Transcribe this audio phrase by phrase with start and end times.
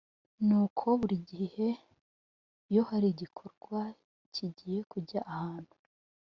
[0.45, 1.67] ni uko buri gihe
[2.69, 3.79] iyo hari igikorwa
[4.33, 5.75] kigiye kujya ahantu